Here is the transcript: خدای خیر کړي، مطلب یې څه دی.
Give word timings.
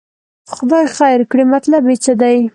خدای 0.55 0.85
خیر 0.97 1.21
کړي، 1.31 1.43
مطلب 1.53 1.83
یې 1.89 1.97
څه 2.03 2.13
دی. 2.21 2.37